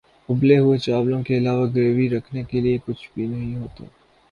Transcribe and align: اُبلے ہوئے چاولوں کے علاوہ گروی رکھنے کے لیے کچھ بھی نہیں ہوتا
اُبلے 0.29 0.57
ہوئے 0.57 0.77
چاولوں 0.77 1.21
کے 1.23 1.37
علاوہ 1.37 1.65
گروی 1.75 2.09
رکھنے 2.09 2.43
کے 2.43 2.61
لیے 2.61 2.77
کچھ 2.85 3.09
بھی 3.13 3.27
نہیں 3.27 3.55
ہوتا 3.55 3.83